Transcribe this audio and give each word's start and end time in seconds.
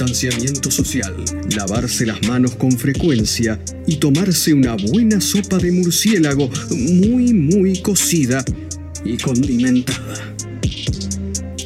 distanciamiento 0.00 0.70
social, 0.70 1.14
lavarse 1.54 2.06
las 2.06 2.26
manos 2.26 2.54
con 2.54 2.72
frecuencia 2.72 3.60
y 3.86 3.96
tomarse 3.96 4.54
una 4.54 4.74
buena 4.74 5.20
sopa 5.20 5.58
de 5.58 5.70
murciélago 5.72 6.48
muy 6.70 7.34
muy 7.34 7.82
cocida 7.82 8.42
y 9.04 9.18
condimentada. 9.18 10.34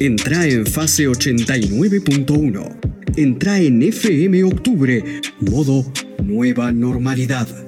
Entra 0.01 0.45
en 0.47 0.65
fase 0.65 1.07
89.1. 1.07 2.75
Entra 3.15 3.61
en 3.61 3.81
FM 3.81 4.43
Octubre, 4.43 5.21
modo 5.39 5.89
nueva 6.21 6.73
normalidad. 6.73 7.64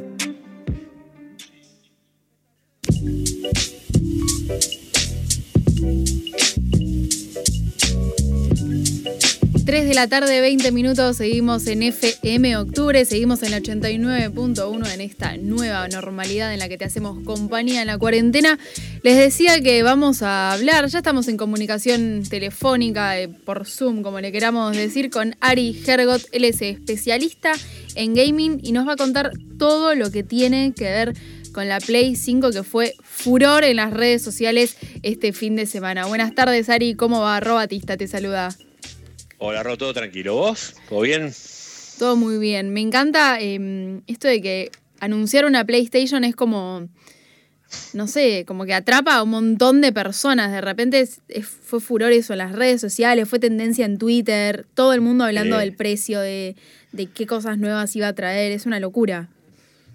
3 9.67 9.85
de 9.85 9.95
la 9.95 10.07
tarde, 10.07 10.39
20 10.39 10.71
minutos, 10.71 11.17
seguimos 11.17 11.67
en 11.67 11.83
FM 11.83 12.55
Octubre, 12.55 13.03
seguimos 13.03 13.43
en 13.43 13.51
89.1 13.51 14.93
en 14.93 15.01
esta 15.01 15.35
nueva 15.35 15.89
normalidad 15.89 16.53
en 16.53 16.59
la 16.59 16.69
que 16.69 16.77
te 16.77 16.85
hacemos 16.85 17.21
compañía 17.25 17.81
en 17.81 17.87
la 17.87 17.97
cuarentena. 17.97 18.57
Les 19.03 19.17
decía 19.17 19.59
que 19.59 19.83
vamos 19.83 20.21
a 20.21 20.53
hablar, 20.53 20.87
ya 20.87 20.99
estamos 20.99 21.27
en 21.27 21.35
comunicación 21.35 22.23
telefónica, 22.29 23.19
eh, 23.19 23.27
por 23.27 23.65
Zoom, 23.65 24.03
como 24.03 24.21
le 24.21 24.31
queramos 24.31 24.73
decir, 24.73 25.09
con 25.09 25.35
Ari 25.41 25.83
Hergot. 25.85 26.21
Él 26.31 26.45
es 26.45 26.61
especialista 26.61 27.51
en 27.95 28.13
gaming 28.13 28.61
y 28.63 28.71
nos 28.71 28.87
va 28.87 28.93
a 28.93 28.95
contar 28.95 29.31
todo 29.59 29.95
lo 29.95 30.11
que 30.11 30.23
tiene 30.23 30.71
que 30.73 30.85
ver 30.85 31.13
con 31.51 31.67
la 31.67 31.81
Play 31.81 32.15
5 32.15 32.51
que 32.51 32.63
fue 32.63 32.93
furor 33.03 33.65
en 33.65 33.75
las 33.75 33.91
redes 33.91 34.21
sociales 34.21 34.77
este 35.03 35.33
fin 35.33 35.57
de 35.57 35.65
semana. 35.65 36.05
Buenas 36.05 36.33
tardes, 36.33 36.69
Ari, 36.69 36.95
¿cómo 36.95 37.19
va? 37.19 37.41
Robatista 37.41 37.97
te 37.97 38.07
saluda. 38.07 38.55
Hola, 39.39 39.61
Ro, 39.61 39.77
todo 39.77 39.93
tranquilo. 39.93 40.35
¿Vos? 40.35 40.75
¿Todo 40.89 41.01
bien? 41.01 41.31
Todo 41.99 42.15
muy 42.15 42.37
bien. 42.39 42.71
Me 42.73 42.81
encanta 42.81 43.39
em, 43.39 44.01
esto 44.07 44.27
de 44.27 44.41
que 44.41 44.71
anunciar 44.99 45.45
una 45.45 45.63
PlayStation 45.63 46.23
es 46.23 46.35
como, 46.35 46.87
no 47.93 48.07
sé, 48.07 48.45
como 48.47 48.65
que 48.65 48.73
atrapa 48.73 49.15
a 49.15 49.23
un 49.23 49.29
montón 49.29 49.81
de 49.81 49.93
personas. 49.93 50.51
De 50.51 50.61
repente 50.61 51.07
fue 51.41 51.79
furor 51.79 52.11
eso 52.11 52.33
en 52.33 52.39
las 52.39 52.51
redes 52.51 52.81
sociales, 52.81 53.29
fue 53.29 53.37
tendencia 53.37 53.85
en 53.85 53.97
Twitter, 53.97 54.65
todo 54.73 54.93
el 54.93 55.01
mundo 55.01 55.23
hablando 55.23 55.57
del 55.57 55.75
precio, 55.75 56.19
de, 56.19 56.55
de 56.91 57.05
qué 57.05 57.27
cosas 57.27 57.59
nuevas 57.59 57.95
iba 57.95 58.07
a 58.07 58.13
traer. 58.13 58.51
Es 58.51 58.65
una 58.65 58.79
locura 58.79 59.29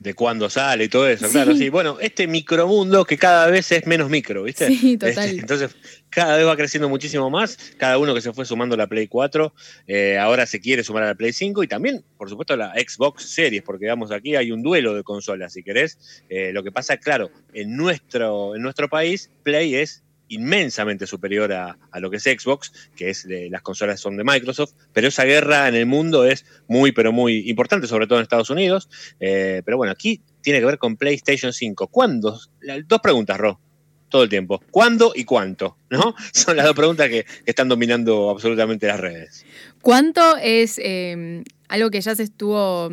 de 0.03 0.15
cuándo 0.15 0.51
sale 0.51 0.85
y 0.85 0.89
todo 0.89 1.09
eso, 1.09 1.29
claro, 1.29 1.55
sí. 1.55 1.69
Bueno, 1.69 1.99
este 2.01 2.27
micromundo 2.27 3.05
que 3.05 3.17
cada 3.17 3.47
vez 3.47 3.71
es 3.71 3.87
menos 3.87 4.11
micro, 4.11 4.43
¿viste? 4.43 4.67
Sí, 4.67 4.99
total. 4.99 5.29
Este, 5.29 5.41
entonces, 5.41 5.77
cada 6.11 6.37
vez 6.37 6.47
va 6.47 6.57
creciendo 6.57 6.89
muchísimo 6.89 7.31
más. 7.31 7.57
Cada 7.79 7.99
uno 7.99 8.15
que 8.15 8.21
se 8.21 8.33
fue 8.33 8.45
sumando 8.45 8.75
a 8.75 8.79
la 8.79 8.89
Play 8.89 9.07
4, 9.07 9.55
eh, 9.87 10.19
ahora 10.19 10.45
se 10.47 10.61
quiere 10.61 10.83
sumar 10.83 11.05
a 11.05 11.07
la 11.07 11.15
Play 11.15 11.33
5 11.33 11.63
y 11.63 11.69
también, 11.69 12.05
por 12.17 12.29
supuesto, 12.29 12.55
a 12.55 12.57
la 12.57 12.75
Xbox 12.75 13.23
Series, 13.25 13.63
porque 13.63 13.87
vamos, 13.87 14.11
aquí 14.11 14.35
hay 14.35 14.51
un 14.51 14.63
duelo 14.63 14.95
de 14.95 15.05
consolas, 15.05 15.53
si 15.53 15.63
querés. 15.63 16.23
Eh, 16.29 16.51
lo 16.53 16.63
que 16.63 16.73
pasa, 16.73 16.97
claro, 16.97 17.31
en 17.55 17.77
nuestro, 17.77 18.57
en 18.57 18.63
nuestro 18.63 18.89
país, 18.89 19.31
Play 19.45 19.77
es 19.77 20.02
inmensamente 20.33 21.07
superior 21.07 21.53
a, 21.53 21.77
lo 22.01 22.11
que 22.11 22.17
es 22.17 22.23
Xbox, 22.25 22.73
que 22.97 23.11
es 23.11 23.27
las 23.51 23.63
consolas 23.63 24.01
son 24.01 24.17
de 24.17 24.25
Microsoft, 24.25 24.73
pero 24.93 25.09
esa 25.09 25.25
guerra 25.25 25.69
en 25.69 25.75
el 25.75 25.87
mundo 25.87 26.25
es 26.25 26.45
muy, 26.69 26.93
pero 26.93 27.13
muy 27.13 27.49
importante, 27.49 27.87
sobre 27.87 28.07
todo 28.07 28.19
en 28.19 28.23
Estados 28.23 28.51
Unidos. 28.51 28.89
Eh, 29.21 29.63
pero 29.65 29.77
bueno, 29.77 29.93
aquí 29.93 30.23
tiene 30.41 30.61
que 30.61 30.67
ver 30.67 30.79
con 30.79 30.97
PlayStation 30.97 31.53
5. 31.53 31.87
¿Cuándo? 31.89 32.39
Dos 32.87 33.01
preguntas, 33.01 33.39
Ro, 33.39 33.61
todo 34.09 34.25
el 34.25 34.29
tiempo. 34.29 34.63
¿Cuándo 34.71 35.13
y 35.15 35.25
cuánto? 35.25 35.77
¿No? 35.91 36.15
Son 36.33 36.57
las 36.57 36.67
dos 36.67 36.75
preguntas 36.75 37.09
que, 37.09 37.27
están 37.47 37.69
dominando 37.69 38.31
absolutamente 38.31 38.87
las 38.87 39.01
redes. 39.01 39.45
¿Cuánto 39.81 40.37
es 40.39 40.79
eh, 40.83 41.43
algo 41.69 41.91
que 41.91 42.01
ya 42.01 42.15
se 42.15 42.23
estuvo 42.23 42.91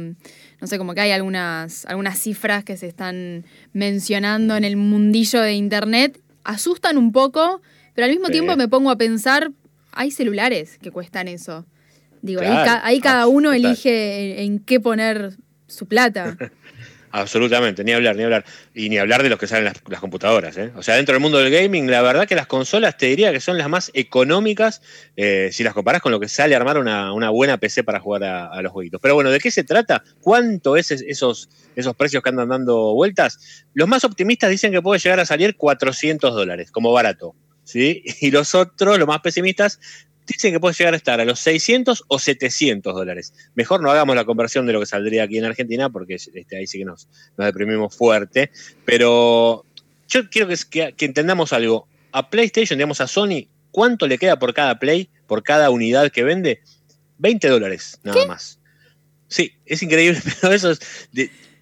no 0.61 0.67
sé, 0.67 0.77
como 0.77 0.93
que 0.93 1.01
hay 1.01 1.11
algunas, 1.11 1.85
algunas 1.85 2.19
cifras 2.19 2.63
que 2.63 2.75
se 2.75 2.87
están 2.87 3.45
mencionando 3.71 4.57
en 4.57 4.65
el 4.65 4.75
mundillo 4.75 5.41
de 5.41 5.53
Internet 5.53 6.19
asustan 6.49 6.97
un 6.97 7.11
poco, 7.11 7.61
pero 7.93 8.05
al 8.05 8.11
mismo 8.11 8.29
tiempo 8.29 8.55
me 8.55 8.67
pongo 8.67 8.89
a 8.89 8.97
pensar, 8.97 9.51
hay 9.91 10.11
celulares 10.11 10.77
que 10.79 10.91
cuestan 10.91 11.27
eso. 11.27 11.65
Digo, 12.21 12.41
ahí, 12.43 12.99
cada 12.99 13.27
uno 13.27 13.53
elige 13.53 14.43
en 14.43 14.59
qué 14.59 14.79
poner 14.79 15.37
su 15.67 15.87
plata. 15.87 16.37
Absolutamente, 17.11 17.83
ni 17.83 17.91
hablar, 17.91 18.15
ni 18.15 18.23
hablar. 18.23 18.45
Y 18.73 18.89
ni 18.89 18.97
hablar 18.97 19.23
de 19.23 19.29
los 19.29 19.39
que 19.39 19.47
salen 19.47 19.65
las, 19.65 19.75
las 19.87 19.99
computadoras. 19.99 20.55
¿eh? 20.57 20.71
O 20.75 20.83
sea, 20.83 20.95
dentro 20.95 21.13
del 21.13 21.21
mundo 21.21 21.39
del 21.39 21.51
gaming, 21.51 21.89
la 21.89 22.01
verdad 22.01 22.27
que 22.27 22.35
las 22.35 22.47
consolas 22.47 22.97
te 22.97 23.07
diría 23.07 23.31
que 23.31 23.39
son 23.39 23.57
las 23.57 23.67
más 23.67 23.89
económicas 23.93 24.81
eh, 25.15 25.49
si 25.51 25.63
las 25.63 25.73
comparas 25.73 26.01
con 26.01 26.11
lo 26.11 26.19
que 26.19 26.27
sale 26.27 26.53
a 26.53 26.57
armar 26.57 26.77
una, 26.77 27.29
buena 27.31 27.57
PC 27.57 27.83
para 27.83 27.99
jugar 27.99 28.23
a, 28.23 28.61
los 28.61 28.71
jueguitos. 28.71 29.01
Pero 29.01 29.15
bueno, 29.15 29.31
¿de 29.31 29.39
qué 29.39 29.49
se 29.49 29.63
trata? 29.63 30.03
¿Cuánto 30.21 30.77
es 30.77 30.91
esos, 30.91 31.49
esos 31.75 31.95
precios 31.95 32.21
que 32.21 32.29
andan 32.29 32.49
dando 32.49 32.93
vueltas? 32.93 33.65
Los 33.73 33.87
más 33.87 34.03
optimistas 34.03 34.49
dicen 34.49 34.71
que 34.71 34.81
puede 34.81 34.99
llegar 34.99 35.19
a 35.19 35.25
salir 35.25 35.55
400 35.55 36.33
dólares, 36.33 36.71
como 36.71 36.91
barato. 36.91 37.35
¿sí? 37.63 38.03
Y 38.21 38.31
los 38.31 38.55
otros, 38.55 38.97
los 38.97 39.07
más 39.07 39.21
pesimistas, 39.21 39.79
dicen 40.33 40.53
que 40.53 40.59
puede 40.59 40.75
llegar 40.75 40.93
a 40.93 40.97
estar 40.97 41.19
a 41.19 41.25
los 41.25 41.39
600 41.39 42.03
o 42.07 42.19
700 42.19 42.93
dólares. 42.93 43.33
Mejor 43.55 43.81
no 43.81 43.91
hagamos 43.91 44.15
la 44.15 44.25
conversión 44.25 44.65
de 44.65 44.73
lo 44.73 44.79
que 44.79 44.85
saldría 44.85 45.23
aquí 45.23 45.37
en 45.37 45.45
Argentina, 45.45 45.89
porque 45.89 46.15
este, 46.15 46.45
ahí 46.55 46.67
sí 46.67 46.79
que 46.79 46.85
nos, 46.85 47.07
deprimimos 47.37 47.95
fuerte. 47.95 48.51
Pero 48.85 49.65
yo 50.07 50.29
quiero 50.29 50.47
que, 50.47 50.95
entendamos 50.99 51.53
algo. 51.53 51.87
A 52.11 52.29
PlayStation, 52.29 52.77
digamos 52.77 53.01
a 53.01 53.07
Sony, 53.07 53.47
¿cuánto 53.71 54.07
le 54.07 54.17
queda 54.17 54.39
por 54.39 54.53
cada 54.53 54.79
Play, 54.79 55.09
por 55.27 55.43
cada 55.43 55.69
unidad 55.69 56.11
que 56.11 56.23
vende? 56.23 56.61
20 57.19 57.47
dólares, 57.49 57.99
nada 58.03 58.25
más. 58.25 58.59
Sí, 59.27 59.53
es 59.65 59.83
increíble, 59.83 60.19
pero 60.41 60.53
eso 60.53 60.71
es 60.71 60.79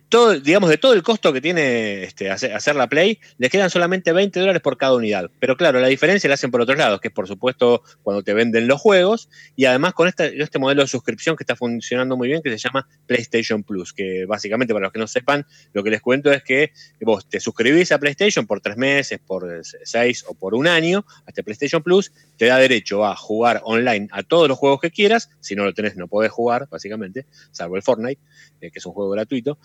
todo, 0.10 0.40
digamos, 0.40 0.70
de 0.70 0.78
todo 0.78 0.94
el 0.94 1.04
costo 1.04 1.34
que 1.34 1.42
tiene 1.42 2.04
este, 2.04 2.30
hacer, 2.32 2.76
la 2.76 2.88
Play, 2.88 3.20
le 3.38 3.50
quedan 3.50 3.70
solamente 3.70 4.14
20 4.14 4.40
dólares 4.40 4.62
por 4.62 4.78
cada 4.78 4.96
unidad. 4.96 5.30
Pero 5.40 5.58
claro, 5.58 5.80
la 5.80 5.88
diferencia 5.88 6.28
la 6.28 6.36
hacen 6.36 6.52
por 6.52 6.62
otros 6.62 6.78
lados, 6.78 7.02
que 7.02 7.10
es 7.10 7.14
por 7.14 7.28
supuesto 7.28 7.84
cuando 8.04 8.24
te 8.24 8.34
venden 8.34 8.68
los 8.68 8.80
juegos, 8.80 9.30
y 9.56 9.66
además 9.66 9.94
con 9.94 10.08
este, 10.08 10.60
modelo 10.60 10.84
de 10.84 10.88
suscripción 10.88 11.36
que 11.36 11.44
está 11.44 11.56
funcionando 11.56 12.16
muy 12.16 12.30
bien, 12.30 12.42
que 12.42 12.50
se 12.52 12.58
llama 12.58 12.88
PlayStation 13.06 13.64
Plus, 13.64 13.92
que 13.92 14.26
básicamente 14.26 14.74
para 14.74 14.86
los 14.86 14.94
que 14.94 15.00
no 15.00 15.08
sepan, 15.08 15.46
lo 15.74 15.84
que 15.84 15.90
les 15.90 16.02
cuento 16.02 16.32
es 16.32 16.44
que 16.44 16.72
vos 17.02 17.28
te 17.28 17.40
suscribís 17.40 17.92
a 17.92 18.00
PlayStation 18.00 18.48
por 18.48 18.62
tres 18.62 18.78
meses, 18.78 19.20
por 19.26 19.62
seis 19.84 20.24
o 20.28 20.34
por 20.34 20.56
un 20.56 20.68
año, 20.68 21.06
a 21.26 21.30
este 21.30 21.44
PlayStation 21.44 21.84
Plus, 21.84 22.14
te 22.38 22.46
da 22.46 22.58
derecho 22.58 23.06
a 23.06 23.16
jugar 23.16 23.62
online 23.66 24.08
a 24.12 24.24
todos 24.24 24.48
los 24.48 24.58
juegos 24.58 24.80
que 24.80 24.92
quieras, 24.92 25.30
si 25.42 25.56
no 25.56 25.66
lo 25.66 25.74
tenés 25.74 25.98
no 25.98 26.08
podés 26.08 26.32
jugar, 26.32 26.68
básicamente, 26.70 27.26
salvo 27.52 27.76
el 27.76 27.82
Fortnite, 27.82 28.22
eh, 28.62 28.72
que 28.72 28.80
es 28.80 28.86
un 28.86 28.94
juego 28.94 29.12
gratuito. 29.12 29.58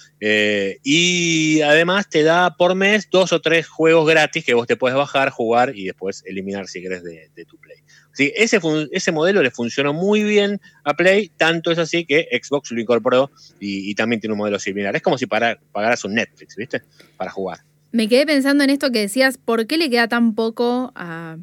Y 0.82 1.60
además 1.62 2.08
te 2.08 2.22
da 2.22 2.56
por 2.56 2.74
mes 2.74 3.08
dos 3.10 3.32
o 3.32 3.40
tres 3.40 3.68
juegos 3.68 4.08
gratis 4.08 4.44
que 4.44 4.54
vos 4.54 4.66
te 4.66 4.76
puedes 4.76 4.96
bajar, 4.96 5.30
jugar 5.30 5.72
y 5.76 5.86
después 5.86 6.22
eliminar 6.26 6.68
si 6.68 6.82
querés 6.82 7.02
de, 7.02 7.44
tu 7.46 7.58
Play. 7.58 7.78
Sí, 8.12 8.32
ese, 8.36 8.60
ese 8.90 9.12
modelo 9.12 9.42
le 9.42 9.50
funcionó 9.50 9.92
muy 9.92 10.22
bien 10.22 10.60
a 10.84 10.94
Play, 10.94 11.30
tanto 11.36 11.70
es 11.70 11.78
así 11.78 12.04
que 12.04 12.28
Xbox 12.30 12.70
lo 12.72 12.80
incorporó 12.80 13.30
y, 13.58 13.94
también 13.94 14.20
tiene 14.20 14.32
un 14.32 14.38
modelo 14.38 14.58
similar. 14.58 14.94
Es 14.94 15.02
como 15.02 15.18
si 15.18 15.26
pagaras 15.26 16.04
un 16.04 16.14
Netflix, 16.14 16.56
¿viste? 16.56 16.82
Para 17.16 17.30
jugar. 17.30 17.60
Me 17.90 18.08
quedé 18.08 18.26
pensando 18.26 18.64
en 18.64 18.70
esto 18.70 18.90
que 18.90 19.00
decías, 19.00 19.38
¿por 19.38 19.66
qué 19.66 19.76
le 19.76 19.90
queda 19.90 20.08
tan 20.08 20.34
poco 20.34 20.92
a, 20.94 21.36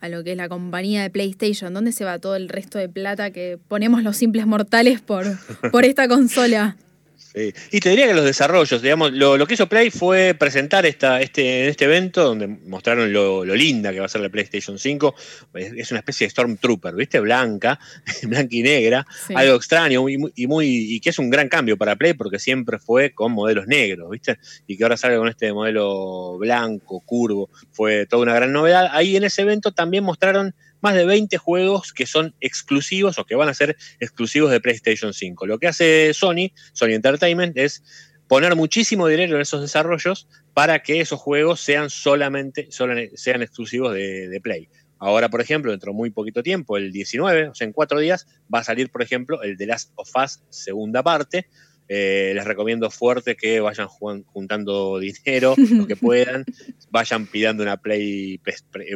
a 0.00 0.08
lo 0.08 0.22
que 0.22 0.32
es 0.32 0.36
la 0.36 0.48
compañía 0.48 1.02
de 1.02 1.10
PlayStation? 1.10 1.72
¿Dónde 1.72 1.92
se 1.92 2.04
va 2.04 2.18
todo 2.18 2.36
el 2.36 2.48
resto 2.48 2.78
de 2.78 2.88
plata 2.88 3.30
que 3.30 3.58
ponemos 3.68 4.02
los 4.02 4.16
simples 4.16 4.46
mortales 4.46 5.00
por, 5.00 5.24
por 5.70 5.84
esta 5.84 6.08
consola? 6.08 6.76
Y 7.34 7.80
te 7.80 7.90
diría 7.90 8.06
que 8.06 8.14
los 8.14 8.24
desarrollos, 8.24 8.80
digamos, 8.80 9.12
lo, 9.12 9.44
que 9.44 9.54
hizo 9.54 9.68
Play 9.68 9.90
fue 9.90 10.34
presentar 10.34 10.86
esta, 10.86 11.20
este, 11.20 11.66
este 11.66 11.84
evento 11.84 12.22
donde 12.22 12.46
mostraron 12.46 13.12
lo, 13.12 13.44
linda 13.44 13.92
que 13.92 13.98
va 13.98 14.06
a 14.06 14.08
ser 14.08 14.20
la 14.20 14.28
PlayStation 14.28 14.78
5. 14.78 15.14
Es, 15.54 15.90
una 15.90 15.98
especie 15.98 16.26
de 16.26 16.30
Stormtrooper, 16.30 16.94
¿viste? 16.94 17.18
Blanca, 17.18 17.80
blanca 18.22 18.54
y 18.54 18.62
negra, 18.62 19.04
algo 19.34 19.56
extraño 19.56 20.08
y, 20.08 20.16
y, 20.36 20.46
muy, 20.46 20.66
y 20.94 21.00
que 21.00 21.10
es 21.10 21.18
un 21.18 21.28
gran 21.28 21.48
cambio 21.48 21.76
para 21.76 21.96
Play 21.96 22.14
porque 22.14 22.38
siempre 22.38 22.78
fue 22.78 23.12
con 23.12 23.32
modelos 23.32 23.66
negros, 23.66 24.10
¿viste? 24.10 24.38
Y 24.68 24.76
que 24.76 24.84
ahora 24.84 24.96
salga 24.96 25.18
con 25.18 25.28
este 25.28 25.52
modelo 25.52 26.38
blanco, 26.38 27.00
curvo, 27.00 27.50
fue 27.72 28.06
toda 28.06 28.22
una 28.22 28.34
gran 28.34 28.52
novedad. 28.52 28.90
Ahí 28.92 29.16
en 29.16 29.24
ese 29.24 29.42
evento 29.42 29.72
también 29.72 30.04
mostraron 30.04 30.54
más 30.84 30.94
de 30.94 31.06
20 31.06 31.36
juegos 31.38 31.92
que 31.92 32.06
son 32.06 32.34
exclusivos 32.40 33.18
o 33.18 33.24
que 33.24 33.34
van 33.34 33.48
a 33.48 33.54
ser 33.54 33.76
exclusivos 33.98 34.50
de 34.50 34.60
PlayStation 34.60 35.12
5. 35.12 35.46
Lo 35.46 35.58
que 35.58 35.66
hace 35.66 36.12
Sony, 36.14 36.52
Sony 36.74 36.90
Entertainment, 36.90 37.56
es 37.56 37.82
poner 38.28 38.54
muchísimo 38.54 39.08
dinero 39.08 39.34
en 39.34 39.42
esos 39.42 39.62
desarrollos 39.62 40.28
para 40.52 40.82
que 40.82 41.00
esos 41.00 41.18
juegos 41.18 41.60
sean 41.60 41.88
solamente 41.88 42.68
sean 42.70 43.42
exclusivos 43.42 43.94
de, 43.94 44.40
Play. 44.42 44.68
Ahora, 44.98 45.30
por 45.30 45.40
ejemplo, 45.40 45.70
dentro 45.70 45.92
de 45.92 45.96
muy 45.96 46.10
poquito 46.10 46.42
tiempo, 46.42 46.76
el 46.76 46.92
19, 46.92 47.48
o 47.48 47.54
sea, 47.54 47.66
en 47.66 47.72
cuatro 47.72 47.98
días, 47.98 48.26
va 48.54 48.60
a 48.60 48.64
salir, 48.64 48.90
por 48.90 49.02
ejemplo, 49.02 49.42
el 49.42 49.56
The 49.56 49.66
Last 49.66 49.92
of 49.96 50.10
Us 50.22 50.42
segunda 50.50 51.02
parte, 51.02 51.48
Eh, 51.86 52.32
les 52.34 52.44
recomiendo 52.44 52.90
fuerte 52.90 53.36
que 53.36 53.60
vayan 53.60 53.88
juntando 53.88 54.98
dinero, 55.24 55.54
lo 55.56 55.86
que 55.86 55.96
puedan, 55.96 56.44
vayan 56.90 57.26
pidiendo 57.26 57.62
una 57.62 57.76
Play, 57.76 58.40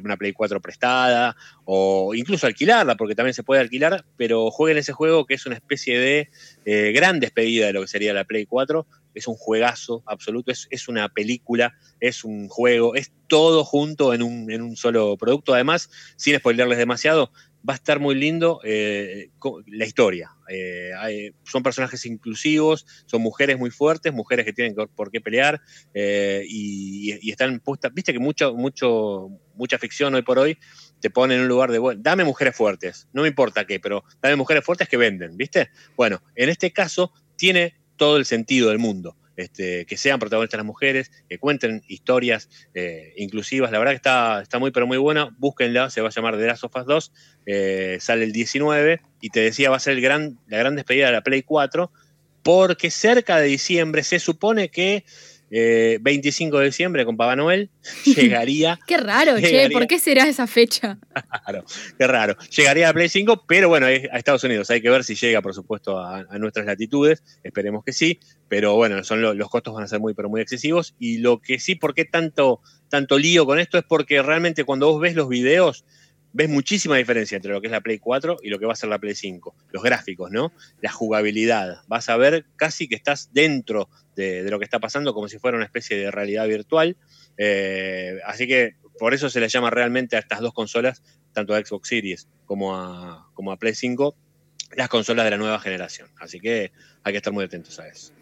una 0.03 0.17
Play 0.17 0.33
4 0.33 0.61
prestada 0.61 1.37
o 1.65 2.15
incluso 2.15 2.47
alquilarla, 2.47 2.97
porque 2.97 3.15
también 3.15 3.35
se 3.35 3.43
puede 3.43 3.61
alquilar, 3.61 4.05
pero 4.17 4.51
jueguen 4.51 4.79
ese 4.79 4.93
juego 4.93 5.27
que 5.27 5.35
es 5.35 5.45
una 5.45 5.57
especie 5.57 5.99
de 5.99 6.31
eh, 6.65 6.93
gran 6.93 7.21
despedida 7.21 7.67
de 7.67 7.73
lo 7.75 7.83
que 7.83 7.89
sería 7.89 8.15
la 8.15 8.25
Play 8.25 8.47
4. 8.47 8.87
Es 9.15 9.27
un 9.27 9.35
juegazo 9.35 10.03
absoluto, 10.07 10.53
es, 10.53 10.69
es 10.71 10.89
una 10.89 11.09
película, 11.09 11.75
es 11.99 12.25
un 12.25 12.49
juego, 12.49 12.95
es 12.95 13.11
todo 13.27 13.65
junto 13.65 14.15
en 14.15 14.23
un, 14.23 14.51
en 14.51 14.63
un 14.63 14.77
solo 14.77 15.17
producto. 15.17 15.55
Además, 15.55 15.91
sin 16.17 16.37
spoilerles 16.37 16.79
demasiado, 16.79 17.33
va 17.69 17.75
a 17.75 17.77
estar 17.77 18.01
muy 18.01 18.15
lindo 18.15 18.61
eh, 18.65 19.31
la 19.67 19.85
historia. 19.85 20.31
Eh, 20.49 21.33
son 21.45 21.63
personajes 21.63 22.07
inclusivos, 22.07 22.87
son 23.05 23.21
mujeres 23.21 23.59
muy 23.59 23.71
fuertes, 23.71 24.13
mujeres 24.13 24.47
que 24.47 24.53
tienen 24.55 24.75
por 24.75 25.11
qué 25.11 25.21
pelear 25.21 25.61
eh, 25.93 26.45
y, 26.49 27.31
están 27.31 27.61
puestas. 27.61 27.93
Viste 27.93 28.13
que 28.13 28.19
mucho, 28.19 28.55
mucho, 28.55 29.29
mucha 29.55 29.79
ficción 29.79 30.15
hoy 30.15 30.23
por 30.23 30.39
hoy 30.39 30.59
te 31.01 31.11
pone 31.11 31.35
en 31.35 31.43
un 31.43 31.49
lugar 31.49 31.71
de, 31.71 31.79
bueno, 31.79 32.01
dame 32.03 32.25
mujeres 32.25 32.57
fuertes, 32.57 33.09
no 33.13 33.23
me 33.23 33.29
importa 33.29 33.67
qué, 33.67 33.79
pero 33.79 34.03
dame 34.23 34.37
mujeres 34.37 34.65
fuertes 34.65 34.89
que 34.89 34.97
venden, 34.97 35.37
¿viste? 35.37 35.69
Bueno, 35.97 36.23
en 36.35 36.49
este 36.49 36.73
caso 36.73 37.13
tiene 37.37 37.75
todo 37.97 38.17
el 38.17 38.25
sentido 38.25 38.71
del 38.71 38.79
mundo. 38.79 39.17
Este, 39.39 39.87
que 39.87 39.97
sean 39.97 40.19
protagonistas 40.19 40.59
las 40.59 40.67
mujeres, 40.67 41.13
que 41.29 41.39
cuenten 41.39 41.85
historias 41.87 42.51
eh, 42.75 43.15
inclusivas. 43.17 43.71
La 43.71 43.79
verdad 43.79 43.93
que 43.93 43.97
está, 43.99 44.43
está 44.43 44.59
muy, 44.59 44.73
pero 44.73 44.89
muy 44.89 44.99
buena. 44.99 45.33
Búsquenla, 45.39 45.91
se 45.91 46.01
va 46.01 46.09
a 46.09 46.11
llamar 46.11 46.37
The 46.37 46.45
Last 46.45 46.65
of 46.65 46.75
Us 46.75 46.87
2. 46.87 47.13
Eh, 47.47 47.99
sale 48.01 48.25
el 48.25 48.33
19 48.33 49.01
y 49.21 49.31
te 49.31 49.39
decía, 49.39 49.71
va 49.71 49.77
a 49.77 49.81
ser 49.81 50.01
gran, 50.01 50.41
la 50.49 50.59
gran 50.59 50.75
despedida 50.75 51.07
de 51.07 51.13
la 51.13 51.23
Play 51.23 51.45
4, 51.45 51.89
porque 52.43 52.91
cerca 52.91 53.39
de 53.39 53.47
diciembre 53.47 54.03
se 54.03 54.19
supone 54.19 54.71
que 54.71 55.05
25 55.51 56.57
eh, 56.57 56.61
de 56.61 56.67
diciembre 56.67 57.05
con 57.05 57.17
Papá 57.17 57.37
Noel, 57.37 57.71
llegaría. 58.05 58.79
qué 58.87 58.97
raro, 58.97 59.39
che, 59.41 59.71
¿por 59.71 59.87
qué 59.87 59.99
será 59.99 60.29
esa 60.29 60.47
fecha? 60.47 60.99
Claro, 61.45 61.65
qué 61.99 62.07
raro. 62.07 62.37
Llegaría 62.55 62.89
a 62.89 62.93
Play 62.93 63.09
5, 63.09 63.45
pero 63.47 63.69
bueno, 63.69 63.87
a 63.87 63.91
Estados 63.91 64.45
Unidos. 64.45 64.71
Hay 64.71 64.83
que 64.83 64.91
ver 64.91 65.05
si 65.05 65.15
llega, 65.15 65.41
por 65.41 65.55
supuesto, 65.55 65.99
a, 65.99 66.25
nuestras 66.39 66.67
latitudes. 66.67 67.23
Esperemos 67.43 67.85
que 67.85 67.93
sí. 67.93 68.21
Pero 68.49 68.75
bueno, 68.75 69.03
son 69.05 69.21
los 69.23 69.49
costos 69.51 69.75
van 69.75 69.85
a 69.85 69.89
ser 69.89 70.01
muy, 70.01 70.15
pero 70.15 70.29
muy 70.29 70.41
excesivos. 70.41 70.95
Y 70.99 71.19
lo 71.19 71.41
que 71.41 71.59
sí, 71.59 71.75
¿por 71.75 71.95
qué 71.95 72.05
tanto, 72.05 72.61
tanto 72.89 73.19
lío 73.19 73.47
con 73.47 73.59
esto? 73.59 73.79
Es 73.79 73.85
porque 73.85 74.23
realmente 74.23 74.65
cuando 74.65 74.91
vos 74.91 75.01
ves 75.01 75.15
los 75.15 75.29
videos, 75.29 75.85
ves 76.33 76.49
muchísima 76.49 76.97
diferencia 76.97 77.37
entre 77.37 77.53
lo 77.53 77.61
que 77.61 77.69
es 77.69 77.73
la 77.73 77.81
Play 77.81 77.99
4 77.99 78.39
y 78.43 78.51
lo 78.51 78.59
que 78.59 78.67
va 78.67 78.73
a 78.73 78.77
ser 78.77 78.89
la 78.89 78.99
Play 78.99 79.15
5. 79.15 79.55
Los 79.71 79.83
gráficos, 79.83 80.31
¿no? 80.31 80.53
La 80.81 80.91
jugabilidad. 80.91 81.83
Vas 81.87 82.09
a 82.09 82.17
ver 82.17 82.47
casi 82.57 82.89
que 82.89 82.95
estás 82.95 83.31
dentro 83.33 83.89
de, 84.17 84.43
lo 84.51 84.59
que 84.59 84.65
está 84.65 84.79
pasando 84.79 85.15
como 85.15 85.29
si 85.29 85.39
fuera 85.39 85.57
una 85.57 85.65
especie 85.65 85.97
de 85.97 86.11
realidad 86.11 86.47
virtual. 86.47 86.97
Eh, 87.37 88.19
así 88.25 88.47
que 88.47 88.77
por 88.99 89.15
eso 89.15 89.31
se 89.31 89.41
le 89.41 89.49
llama 89.49 89.71
realmente 89.71 90.17
a 90.17 90.19
estas 90.19 90.41
dos 90.41 90.53
consolas, 90.53 91.03
tanto 91.33 91.55
a 91.55 91.65
Xbox 91.65 91.89
Series 91.89 92.29
como 92.45 92.77
a, 92.77 93.31
como 93.35 93.53
a 93.53 93.59
Play 93.59 93.75
5, 93.75 94.17
las 94.77 94.89
consolas 94.89 95.25
de 95.25 95.31
la 95.31 95.39
nueva 95.39 95.61
generación. 95.61 96.09
Así 96.21 96.41
que 96.41 96.73
hay 97.05 97.13
que 97.13 97.19
estar 97.19 97.33
muy 97.33 97.45
atentos 97.45 97.79
a 97.79 97.89
eso. 97.89 98.13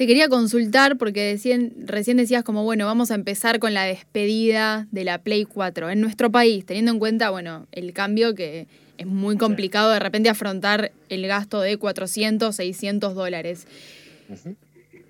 Te 0.00 0.06
quería 0.06 0.30
consultar 0.30 0.96
porque 0.96 1.38
recién 1.84 2.16
decías 2.16 2.42
como, 2.42 2.64
bueno, 2.64 2.86
vamos 2.86 3.10
a 3.10 3.14
empezar 3.14 3.58
con 3.58 3.74
la 3.74 3.84
despedida 3.84 4.88
de 4.92 5.04
la 5.04 5.18
Play 5.18 5.44
4 5.44 5.90
en 5.90 6.00
nuestro 6.00 6.32
país, 6.32 6.64
teniendo 6.64 6.90
en 6.90 6.98
cuenta, 6.98 7.28
bueno, 7.28 7.66
el 7.70 7.92
cambio 7.92 8.34
que 8.34 8.66
es 8.96 9.06
muy 9.06 9.36
complicado 9.36 9.90
de 9.90 9.98
repente 9.98 10.30
afrontar 10.30 10.90
el 11.10 11.26
gasto 11.26 11.60
de 11.60 11.76
400, 11.76 12.56
600 12.56 13.14
dólares. 13.14 13.66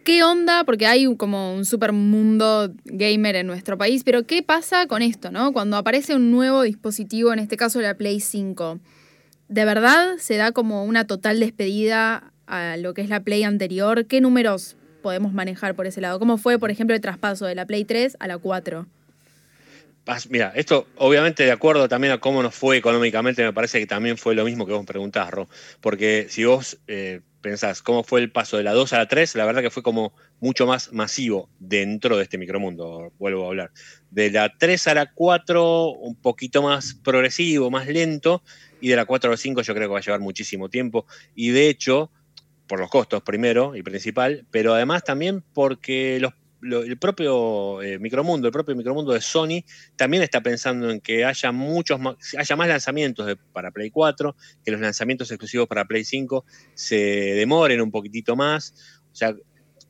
¿Qué 0.02 0.24
onda? 0.24 0.64
Porque 0.64 0.88
hay 0.88 1.06
como 1.14 1.54
un 1.54 1.64
super 1.64 1.92
mundo 1.92 2.72
gamer 2.84 3.36
en 3.36 3.46
nuestro 3.46 3.78
país, 3.78 4.02
pero 4.02 4.24
¿qué 4.24 4.42
pasa 4.42 4.88
con 4.88 5.02
esto, 5.02 5.30
no? 5.30 5.52
Cuando 5.52 5.76
aparece 5.76 6.16
un 6.16 6.32
nuevo 6.32 6.62
dispositivo, 6.62 7.32
en 7.32 7.38
este 7.38 7.56
caso 7.56 7.80
la 7.80 7.94
Play 7.94 8.18
5, 8.18 8.80
¿de 9.46 9.64
verdad 9.64 10.16
se 10.18 10.36
da 10.36 10.50
como 10.50 10.84
una 10.84 11.06
total 11.06 11.38
despedida 11.38 12.32
a 12.48 12.76
lo 12.76 12.92
que 12.92 13.02
es 13.02 13.08
la 13.08 13.20
Play 13.20 13.44
anterior? 13.44 14.06
¿Qué 14.06 14.20
números 14.20 14.76
podemos 15.00 15.32
manejar 15.32 15.74
por 15.74 15.86
ese 15.86 16.00
lado. 16.00 16.18
¿Cómo 16.18 16.38
fue, 16.38 16.58
por 16.58 16.70
ejemplo, 16.70 16.94
el 16.94 17.00
traspaso 17.00 17.46
de 17.46 17.54
la 17.54 17.66
Play 17.66 17.84
3 17.84 18.16
a 18.20 18.26
la 18.28 18.38
4? 18.38 18.86
Mira, 20.28 20.52
esto 20.56 20.88
obviamente 20.96 21.44
de 21.44 21.52
acuerdo 21.52 21.88
también 21.88 22.12
a 22.12 22.18
cómo 22.18 22.42
nos 22.42 22.54
fue 22.54 22.76
económicamente, 22.76 23.44
me 23.44 23.52
parece 23.52 23.78
que 23.78 23.86
también 23.86 24.16
fue 24.16 24.34
lo 24.34 24.44
mismo 24.44 24.66
que 24.66 24.72
vos 24.72 24.84
preguntás, 24.84 25.30
Ro. 25.30 25.48
Porque 25.80 26.26
si 26.28 26.44
vos 26.44 26.78
eh, 26.88 27.20
pensás 27.40 27.82
cómo 27.82 28.02
fue 28.02 28.20
el 28.20 28.32
paso 28.32 28.56
de 28.56 28.64
la 28.64 28.72
2 28.72 28.92
a 28.92 28.98
la 28.98 29.08
3, 29.08 29.36
la 29.36 29.44
verdad 29.44 29.62
que 29.62 29.70
fue 29.70 29.82
como 29.82 30.12
mucho 30.40 30.66
más 30.66 30.92
masivo 30.92 31.48
dentro 31.58 32.16
de 32.16 32.24
este 32.24 32.38
micromundo, 32.38 33.12
vuelvo 33.18 33.44
a 33.44 33.48
hablar. 33.48 33.70
De 34.10 34.30
la 34.30 34.52
3 34.56 34.88
a 34.88 34.94
la 34.94 35.12
4, 35.12 35.90
un 35.90 36.16
poquito 36.16 36.62
más 36.62 36.94
progresivo, 36.94 37.70
más 37.70 37.86
lento, 37.86 38.42
y 38.80 38.88
de 38.88 38.96
la 38.96 39.04
4 39.04 39.30
a 39.30 39.32
la 39.32 39.36
5 39.36 39.62
yo 39.62 39.74
creo 39.74 39.88
que 39.88 39.92
va 39.92 39.98
a 39.98 40.02
llevar 40.02 40.20
muchísimo 40.20 40.68
tiempo. 40.68 41.06
Y 41.34 41.50
de 41.50 41.68
hecho, 41.68 42.10
por 42.70 42.78
los 42.78 42.88
costos 42.88 43.20
primero 43.24 43.74
y 43.74 43.82
principal, 43.82 44.46
pero 44.52 44.74
además 44.74 45.02
también 45.02 45.42
porque 45.54 46.22
el 46.62 46.98
propio 47.00 47.82
eh, 47.82 47.98
micromundo, 47.98 48.46
el 48.46 48.52
propio 48.52 48.76
micromundo 48.76 49.12
de 49.12 49.20
Sony 49.20 49.64
también 49.96 50.22
está 50.22 50.40
pensando 50.40 50.88
en 50.88 51.00
que 51.00 51.24
haya 51.24 51.50
muchos 51.50 51.98
más, 51.98 52.14
haya 52.38 52.54
más 52.54 52.68
lanzamientos 52.68 53.36
para 53.52 53.72
Play 53.72 53.90
4, 53.90 54.36
que 54.64 54.70
los 54.70 54.80
lanzamientos 54.80 55.32
exclusivos 55.32 55.66
para 55.66 55.84
Play 55.84 56.04
5 56.04 56.44
se 56.72 56.96
demoren 56.96 57.80
un 57.80 57.90
poquitito 57.90 58.36
más. 58.36 59.00
O 59.10 59.16
sea, 59.16 59.34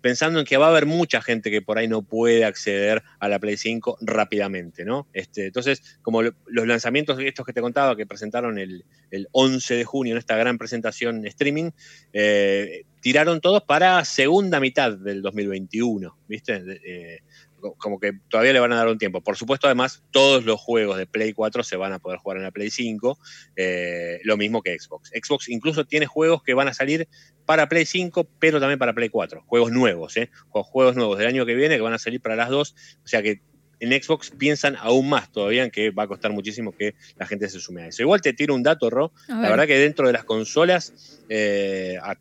pensando 0.00 0.38
en 0.38 0.47
que 0.47 0.56
va 0.56 0.67
a 0.67 0.70
haber 0.70 0.87
mucha 0.87 1.20
gente 1.20 1.50
que 1.50 1.62
por 1.62 1.79
ahí 1.79 1.88
no 1.88 2.02
puede 2.02 2.44
acceder 2.44 3.02
a 3.19 3.29
la 3.29 3.38
Play 3.38 3.56
5 3.56 3.99
rápidamente, 4.00 4.85
¿no? 4.85 5.06
Este, 5.12 5.47
entonces, 5.47 5.99
como 6.02 6.23
los 6.23 6.67
lanzamientos 6.67 7.19
estos 7.20 7.47
que 7.47 7.52
te 7.52 7.61
contaba, 7.61 7.97
que 7.97 8.06
presentaron 8.06 8.58
el, 8.58 8.85
11 9.32 9.75
de 9.75 9.85
junio 9.85 10.14
en 10.14 10.19
esta 10.19 10.37
gran 10.37 10.56
presentación 10.56 11.26
streaming, 11.26 11.70
eh, 12.12 12.85
tiraron 13.00 13.41
todos 13.41 13.62
para 13.62 14.05
segunda 14.05 14.61
mitad 14.61 14.93
del 14.93 15.23
2021, 15.23 16.17
¿viste? 16.29 16.62
Eh, 16.85 17.20
como 17.60 18.00
que 18.00 18.12
todavía 18.28 18.52
le 18.52 18.60
van 18.60 18.72
a 18.72 18.76
dar 18.76 18.88
un 18.88 18.98
tiempo. 18.98 19.20
Por 19.20 19.36
supuesto, 19.36 19.66
además, 19.66 20.02
todos 20.10 20.44
los 20.44 20.60
juegos 20.60 20.98
de 20.98 21.06
Play 21.06 21.32
4 21.32 21.62
se 21.62 21.76
van 21.76 21.92
a 21.92 21.98
poder 21.98 22.18
jugar 22.18 22.38
en 22.38 22.44
la 22.44 22.50
Play 22.50 22.70
5, 22.70 23.18
eh, 23.56 24.20
lo 24.24 24.36
mismo 24.36 24.62
que 24.62 24.78
Xbox. 24.78 25.10
Xbox 25.10 25.48
incluso 25.48 25.84
tiene 25.84 26.06
juegos 26.06 26.42
que 26.42 26.54
van 26.54 26.68
a 26.68 26.74
salir 26.74 27.08
para 27.46 27.68
Play 27.68 27.86
5, 27.86 28.28
pero 28.38 28.60
también 28.60 28.78
para 28.78 28.94
Play 28.94 29.08
4. 29.08 29.42
Juegos 29.46 29.72
nuevos, 29.72 30.16
¿eh? 30.16 30.30
Juegos 30.50 30.96
nuevos 30.96 31.18
del 31.18 31.26
año 31.26 31.46
que 31.46 31.54
viene 31.54 31.76
que 31.76 31.82
van 31.82 31.94
a 31.94 31.98
salir 31.98 32.20
para 32.20 32.36
las 32.36 32.48
dos. 32.48 32.74
O 33.04 33.08
sea 33.08 33.22
que 33.22 33.40
en 33.80 34.02
Xbox 34.02 34.30
piensan 34.30 34.76
aún 34.76 35.08
más 35.08 35.32
todavía 35.32 35.64
en 35.64 35.70
que 35.70 35.90
va 35.90 36.04
a 36.04 36.06
costar 36.06 36.32
muchísimo 36.32 36.72
que 36.72 36.94
la 37.16 37.26
gente 37.26 37.48
se 37.48 37.58
sume 37.58 37.82
a 37.82 37.86
eso. 37.88 38.02
Igual 38.02 38.20
te 38.20 38.32
tiro 38.32 38.54
un 38.54 38.62
dato, 38.62 38.90
Ro. 38.90 39.12
La 39.28 39.48
verdad 39.48 39.66
que 39.66 39.78
dentro 39.78 40.06
de 40.06 40.12
las 40.12 40.24
consolas 40.24 41.20
eh, 41.28 41.96
a, 42.02 42.16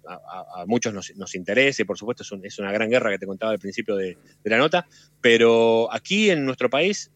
muchos 0.65 0.94
nos, 0.94 1.35
interesa 1.35 1.81
y 1.81 1.85
por 1.85 1.97
supuesto 1.97 2.23
es, 2.44 2.59
una 2.59 2.71
gran 2.71 2.89
guerra 2.89 3.11
que 3.11 3.19
te 3.19 3.25
contaba 3.25 3.51
al 3.51 3.59
principio 3.59 3.95
de, 3.95 4.18
la 4.44 4.57
nota, 4.57 4.87
pero 5.21 5.94
aquí 5.94 6.30
en 6.30 6.45
nuestro 6.45 6.69
país 6.69 7.11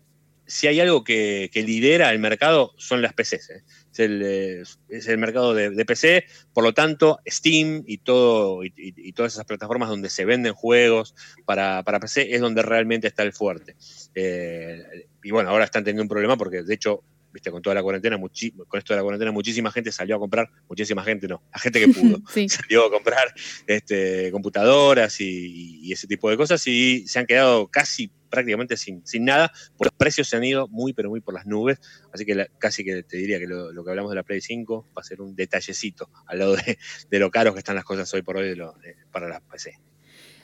si 0.46 0.68
hay 0.68 0.80
algo 0.80 1.04
que, 1.04 1.50
lidera 1.54 2.12
el 2.12 2.20
mercado 2.20 2.74
son 2.78 3.02
las 3.02 3.14
PCs. 3.14 3.50
¿eh? 3.50 3.64
Es, 4.90 5.08
el, 5.08 5.18
mercado 5.18 5.54
de, 5.54 5.86
PC, 5.86 6.26
por 6.54 6.64
lo 6.64 6.74
tanto, 6.74 7.20
Steam 7.28 7.84
y, 7.86 8.00
todo, 8.00 8.64
y, 8.64 9.12
todas 9.14 9.34
esas 9.34 9.46
plataformas 9.46 9.90
donde 9.90 10.10
se 10.10 10.26
venden 10.26 10.54
juegos 10.54 11.16
para, 11.46 11.84
para 11.84 12.00
PC 12.00 12.34
es 12.34 12.42
donde 12.42 12.62
realmente 12.62 13.08
está 13.08 13.24
el 13.24 13.34
fuerte. 13.34 13.76
Eh, 14.16 15.08
y 15.24 15.32
bueno, 15.32 15.50
ahora 15.50 15.66
están 15.66 15.84
teniendo 15.84 16.04
un 16.04 16.10
problema 16.10 16.38
porque 16.38 16.64
de 16.64 16.74
hecho 16.74 17.04
viste, 17.34 17.52
con 17.52 17.62
toda 17.62 17.74
la 17.74 17.82
cuarentena, 17.82 18.18
con 18.20 18.30
esto 18.78 18.94
de 18.94 18.98
la 18.98 19.02
cuarentena, 19.02 19.32
muchísima 19.32 19.72
gente 19.72 19.92
salió 19.92 20.16
a 20.16 20.20
comprar, 20.20 20.50
muchísima 20.70 21.04
gente 21.04 21.28
no, 21.28 21.42
la 21.52 21.60
gente 21.60 21.80
que 21.80 21.88
pudo, 21.94 22.22
salió 22.48 22.86
a 22.86 22.92
comprar 22.92 23.34
este, 23.66 24.32
computadoras 24.32 25.20
y, 25.20 25.92
ese 25.92 26.08
tipo 26.08 26.30
de 26.30 26.38
cosas 26.38 26.66
y 26.68 27.08
se 27.08 27.20
han 27.20 27.26
quedado 27.26 27.68
casi 27.68 28.10
prácticamente 28.34 28.78
sin, 28.78 29.06
sin 29.06 29.26
nada, 29.26 29.52
porque 29.78 29.90
los 29.92 29.96
precios 29.96 30.28
se 30.28 30.36
han 30.36 30.44
ido 30.44 30.68
muy, 30.68 30.92
pero 30.94 31.08
muy 31.08 31.22
por 31.22 31.36
las 31.36 31.46
nubes, 31.46 31.80
así 32.12 32.26
que 32.26 32.48
casi 32.58 32.84
que 32.84 33.04
te 33.04 33.18
diría 33.18 33.38
que 33.38 33.46
lo, 33.46 33.72
que 33.84 33.90
hablamos 33.92 34.10
de 34.10 34.16
la 34.16 34.24
Play 34.24 34.42
5 34.42 34.88
va 34.98 35.02
a 35.02 35.04
ser 35.04 35.22
un 35.22 35.36
detallecito 35.36 36.10
al 36.26 36.40
lado 36.40 36.56
de, 36.56 37.20
lo 37.20 37.30
caros 37.30 37.54
que 37.54 37.60
están 37.60 37.76
las 37.76 37.84
cosas 37.84 38.12
hoy 38.12 38.24
por 38.24 38.38
hoy 38.38 38.60
para 39.12 39.30
las 39.30 39.40
PC. 39.42 39.78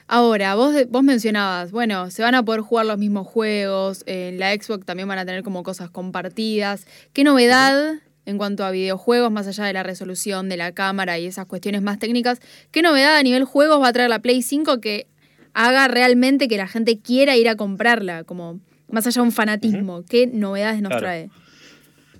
Ahora, 0.05 0.53
vos, 0.53 0.75
vos 0.87 1.01
mencionabas, 1.01 1.71
bueno, 1.71 2.11
se 2.11 2.21
van 2.21 2.35
a 2.35 2.45
poder 2.45 2.61
jugar 2.61 2.85
los 2.85 2.99
mismos 2.99 3.25
juegos, 3.25 4.03
en 4.05 4.37
la 4.37 4.53
Xbox 4.53 4.85
también 4.85 5.07
van 5.07 5.17
a 5.17 5.25
tener 5.25 5.41
como 5.41 5.63
cosas 5.63 5.89
compartidas. 5.89 6.85
¿Qué 7.11 7.23
novedad 7.23 7.95
en 8.25 8.37
cuanto 8.37 8.65
a 8.65 8.69
videojuegos, 8.69 9.31
más 9.31 9.47
allá 9.47 9.65
de 9.65 9.73
la 9.73 9.81
resolución 9.81 10.47
de 10.47 10.57
la 10.57 10.73
cámara 10.73 11.17
y 11.17 11.25
esas 11.25 11.47
cuestiones 11.47 11.81
más 11.81 11.97
técnicas, 11.97 12.39
qué 12.69 12.83
novedad 12.83 13.15
a 13.15 13.23
nivel 13.23 13.45
juegos 13.45 13.81
va 13.81 13.87
a 13.87 13.93
traer 13.93 14.11
la 14.11 14.19
Play 14.19 14.43
5 14.43 14.79
que 14.79 15.07
haga 15.53 15.87
realmente 15.87 16.47
que 16.47 16.57
la 16.57 16.67
gente 16.67 16.99
quiera 16.99 17.35
ir 17.35 17.49
a 17.49 17.55
comprarla, 17.55 18.23
como 18.23 18.59
más 18.89 19.07
allá 19.07 19.21
de 19.21 19.27
un 19.27 19.31
fanatismo? 19.31 20.03
¿Qué 20.07 20.27
novedades 20.27 20.81
nos 20.81 20.97
trae? 20.97 21.29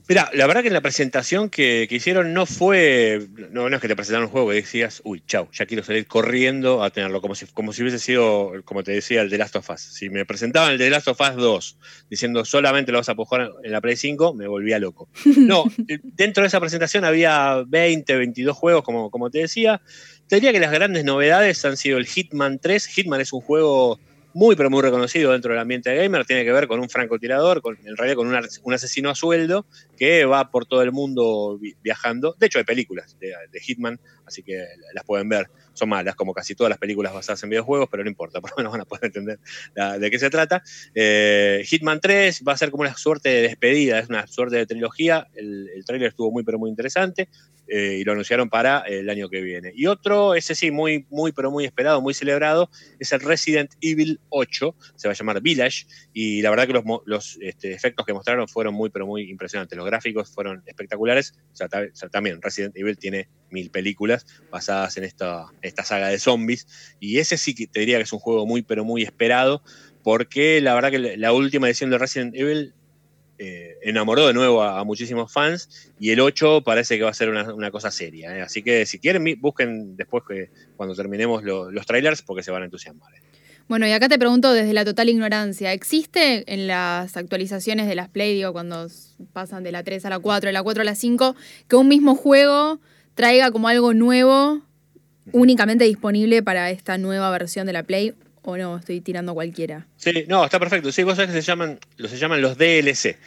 Mira, 0.10 0.28
la 0.34 0.48
verdad 0.48 0.64
que 0.64 0.70
en 0.70 0.74
la 0.74 0.82
presentación 0.82 1.52
que, 1.52 1.88
hicieron 1.88 2.34
no 2.34 2.48
fue. 2.48 3.28
No, 3.52 3.68
es 3.68 3.80
que 3.80 3.88
te 3.88 3.96
presentaron 3.96 4.26
un 4.26 4.32
juego 4.32 4.52
y 4.52 4.56
decías, 4.56 5.04
uy, 5.06 5.22
chau, 5.28 5.48
ya 5.52 5.68
quiero 5.68 5.84
salir 5.84 6.08
corriendo 6.08 6.82
a 6.82 6.90
tenerlo, 6.90 7.22
como 7.22 7.36
si, 7.36 7.46
como 7.46 7.74
si 7.74 7.84
hubiese 7.84 8.00
sido, 8.00 8.54
como 8.66 8.84
te 8.84 8.92
decía, 8.92 9.22
el 9.22 9.30
The 9.30 9.38
Last 9.38 9.58
of 9.58 9.70
Us. 9.70 9.82
Si 9.82 10.10
me 10.10 10.26
presentaban 10.26 10.72
el 10.72 10.80
The 10.80 10.90
Last 10.90 11.10
of 11.10 11.22
Us 11.22 11.36
2 11.36 11.78
diciendo 12.10 12.44
solamente 12.44 12.92
lo 12.92 12.98
vas 12.98 13.10
a 13.10 13.14
jugar 13.14 13.52
en 13.64 13.72
la 13.72 13.82
Play 13.82 13.98
5, 13.98 14.34
me 14.34 14.48
volvía 14.48 14.80
loco. 14.80 15.10
No, 15.38 15.66
dentro 15.78 16.42
de 16.42 16.48
esa 16.48 16.60
presentación 16.60 17.06
había 17.06 17.64
20, 17.68 18.16
22 18.16 18.58
juegos, 18.58 18.84
como, 18.84 19.12
como 19.12 19.30
te 19.30 19.40
decía. 19.40 19.80
Te 20.30 20.36
diría 20.36 20.52
que 20.52 20.60
las 20.60 20.72
grandes 20.72 21.04
novedades 21.04 21.66
han 21.66 21.76
sido 21.76 21.98
el 21.98 22.06
Hitman 22.06 22.60
3. 22.60 22.86
Hitman 22.86 23.20
es 23.20 23.34
un 23.34 23.42
juego 23.42 24.00
muy 24.32 24.56
pero 24.56 24.70
muy 24.70 24.84
reconocido 24.84 25.32
dentro 25.32 25.52
del 25.52 25.60
ambiente 25.60 25.94
gamer, 25.96 26.24
tiene 26.24 26.46
que 26.46 26.52
ver 26.52 26.68
con 26.68 26.80
un 26.80 26.88
francotirador, 26.88 27.64
en 27.84 27.98
realidad 27.98 28.16
con 28.16 28.28
un, 28.28 28.74
asesino 28.74 29.10
a 29.10 29.16
sueldo 29.16 29.66
que 29.98 30.26
va 30.26 30.52
por 30.52 30.68
todo 30.68 30.84
el 30.84 30.92
mundo 30.92 31.60
viajando. 31.82 32.36
De 32.38 32.46
hecho 32.46 32.60
hay 32.60 32.64
películas 32.64 33.18
de 33.20 33.60
Hitman, 33.60 34.00
así 34.28 34.44
que 34.44 34.64
las 34.94 35.04
pueden 35.04 35.30
ver 35.30 35.50
son 35.80 35.90
malas, 35.90 36.16
como 36.16 36.34
casi 36.34 36.54
todas 36.56 36.70
las 36.70 36.78
películas 36.78 37.14
basadas 37.14 37.42
en 37.44 37.50
videojuegos, 37.50 37.88
pero 37.90 38.04
no 38.04 38.10
importa, 38.10 38.42
por 38.42 38.52
lo 38.52 38.58
menos 38.58 38.72
van 38.72 38.82
a 38.82 38.86
poder 38.86 39.06
entender 39.06 39.40
de 40.00 40.12
qué 40.12 40.20
se 40.20 40.30
trata. 40.30 40.62
Eh, 40.94 41.64
Hitman 41.66 42.00
3 42.00 42.44
va 42.48 42.54
a 42.54 42.58
ser 42.58 42.70
como 42.70 42.82
una 42.82 42.96
suerte 42.96 43.30
de 43.30 43.42
despedida, 43.42 44.00
es 44.00 44.10
una 44.10 44.28
suerte 44.28 44.58
de 44.58 44.66
trilogía. 44.68 45.28
El, 45.34 45.70
el 45.74 45.86
tráiler 45.86 46.10
estuvo 46.10 46.32
muy, 46.32 46.44
pero 46.44 46.60
muy 46.60 46.70
interesante 46.70 47.30
eh, 47.70 47.98
y 48.00 48.04
lo 48.04 48.14
anunciaron 48.14 48.50
para 48.50 48.80
el 48.80 49.10
año 49.10 49.30
que 49.30 49.42
viene. 49.42 49.72
Y 49.76 49.86
otro, 49.86 50.34
ese 50.34 50.56
sí, 50.56 50.72
muy, 50.72 51.06
muy, 51.10 51.32
pero 51.32 51.52
muy 51.52 51.66
esperado, 51.66 52.02
muy 52.02 52.14
celebrado, 52.14 52.70
es 53.00 53.12
el 53.12 53.20
Resident 53.20 53.72
Evil 53.82 54.20
8, 54.30 54.76
se 54.96 55.08
va 55.08 55.12
a 55.12 55.16
llamar 55.16 55.42
Village, 55.42 55.86
y 56.14 56.42
la 56.42 56.50
verdad 56.50 56.68
que 56.68 56.84
los, 57.06 57.38
este, 57.42 57.74
efectos 57.74 58.06
que 58.06 58.14
mostraron 58.14 58.48
fueron 58.48 58.74
muy, 58.74 58.90
pero 58.90 59.06
muy 59.06 59.30
impresionantes. 59.30 59.78
Los 59.78 59.86
gráficos 59.86 60.32
fueron 60.32 60.64
espectaculares. 60.66 61.34
O 61.54 61.56
sea, 61.56 61.70
también 62.10 62.42
Resident 62.42 62.76
Evil 62.76 62.98
tiene 62.98 63.30
mil 63.52 63.70
películas 63.70 64.26
basadas 64.52 64.98
en 64.98 65.04
esta, 65.04 65.46
esta 65.62 65.84
saga 65.84 66.08
de 66.08 66.20
zombies. 66.20 66.68
Y 67.00 67.20
ese 67.20 67.38
sí 67.38 67.54
que 67.54 67.68
te 67.68 67.82
diría 67.82 67.98
que 67.98 68.04
es 68.04 68.14
un 68.14 68.20
juego 68.20 68.46
muy, 68.46 68.62
pero 68.62 68.84
muy 68.84 69.04
esperado, 69.04 69.64
porque 70.04 70.62
la 70.62 70.74
verdad 70.74 70.92
que 70.92 71.18
la 71.18 71.34
última 71.34 71.68
edición 71.68 71.90
de 71.90 71.98
Resident 71.98 72.36
Evil 72.36 72.74
eh, 73.42 73.78
enamoró 73.84 74.28
de 74.28 74.34
nuevo 74.34 74.62
a, 74.62 74.84
muchísimos 74.84 75.32
fans 75.32 75.92
y 75.98 76.10
el 76.10 76.20
8 76.20 76.62
parece 76.66 76.98
que 76.98 77.06
va 77.06 77.10
a 77.10 77.14
ser 77.14 77.30
una, 77.30 77.72
cosa 77.72 77.90
seria. 77.90 78.38
¿eh? 78.38 78.42
Así 78.42 78.62
que 78.62 78.86
si 78.86 79.00
quieren, 79.00 79.24
busquen 79.40 79.96
después 79.96 80.26
que 80.28 80.50
cuando 80.76 80.94
terminemos 80.94 81.42
los 81.44 81.86
trailers 81.86 82.22
porque 82.22 82.44
se 82.44 82.52
van 82.52 82.64
a 82.64 82.66
entusiasmar. 82.66 83.14
¿eh? 83.14 83.22
Bueno, 83.70 83.88
y 83.88 83.92
acá 83.92 84.10
te 84.10 84.20
pregunto 84.20 84.52
desde 84.52 84.74
la 84.74 84.84
total 84.84 85.08
ignorancia, 85.08 85.72
¿existe 85.72 86.52
en 86.54 86.68
las 86.68 87.16
actualizaciones 87.16 87.88
de 87.88 87.96
las 87.96 88.10
Play, 88.10 88.36
digo, 88.36 88.52
cuando 88.52 88.88
pasan 89.32 89.64
de 89.64 89.72
la 89.72 89.84
3 89.84 90.04
a 90.04 90.10
la 90.10 90.20
4, 90.20 90.50
de 90.50 90.54
la 90.54 90.64
4 90.64 90.82
a 90.82 90.86
la 90.86 90.96
5, 90.96 91.36
que 91.70 91.76
un 91.78 91.88
mismo 91.88 92.16
juego 92.16 92.82
traiga 93.14 93.52
como 93.52 93.70
algo 93.70 93.94
nuevo 93.94 94.64
únicamente 95.32 95.86
disponible 95.86 96.44
para 96.44 96.72
esta 96.72 96.98
nueva 96.98 97.30
versión 97.32 97.68
de 97.68 97.74
la 97.74 97.84
Play 97.84 98.16
o 98.50 98.58
no, 98.58 98.78
estoy 98.78 99.02
tirando 99.02 99.34
cualquiera. 99.34 99.88
Sí, 99.98 100.26
no, 100.28 100.46
está 100.46 100.60
perfecto. 100.60 100.92
Sí, 100.92 101.04
cosas 101.04 101.28
que 101.28 101.34
se 101.34 101.42
llaman, 101.42 101.80
se 101.98 102.18
llaman 102.18 102.42
los 102.42 102.58
DLC. 102.58 103.18